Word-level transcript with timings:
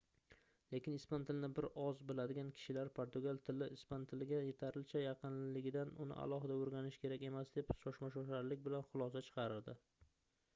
lekin 0.73 0.93
ispan 0.99 1.25
tilini 1.29 1.49
bir 1.57 1.67
oz 1.81 1.99
biladigan 2.11 2.47
kishilar 2.61 2.89
portugal 2.99 3.41
tili 3.49 3.67
ispan 3.75 4.07
tiliga 4.13 4.39
yetarlicha 4.47 5.03
yaqinligidan 5.05 5.93
uni 6.07 6.19
alohida 6.25 6.57
oʻrganish 6.63 6.99
kerak 7.05 7.29
emas 7.31 7.55
deb 7.59 7.71
shoshma-shosharlik 7.85 8.67
bilan 8.71 8.89
xulosa 8.91 9.27
chiqaradi 9.31 9.81